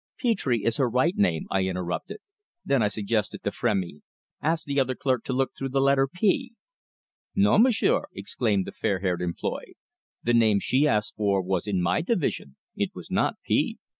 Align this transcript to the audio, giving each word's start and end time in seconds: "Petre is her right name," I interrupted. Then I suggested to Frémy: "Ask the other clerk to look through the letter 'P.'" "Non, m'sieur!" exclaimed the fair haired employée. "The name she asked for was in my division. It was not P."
"Petre 0.19 0.53
is 0.53 0.77
her 0.77 0.89
right 0.89 1.15
name," 1.15 1.45
I 1.51 1.65
interrupted. 1.65 2.21
Then 2.65 2.81
I 2.81 2.87
suggested 2.87 3.43
to 3.43 3.51
Frémy: 3.51 4.01
"Ask 4.41 4.65
the 4.65 4.79
other 4.79 4.95
clerk 4.95 5.23
to 5.25 5.33
look 5.33 5.51
through 5.55 5.69
the 5.69 5.79
letter 5.79 6.07
'P.'" 6.11 6.55
"Non, 7.35 7.61
m'sieur!" 7.61 8.05
exclaimed 8.11 8.65
the 8.65 8.71
fair 8.71 9.01
haired 9.01 9.21
employée. 9.21 9.73
"The 10.23 10.33
name 10.33 10.59
she 10.59 10.87
asked 10.87 11.17
for 11.17 11.39
was 11.39 11.67
in 11.67 11.83
my 11.83 12.01
division. 12.01 12.55
It 12.75 12.95
was 12.95 13.11
not 13.11 13.35
P." 13.45 13.77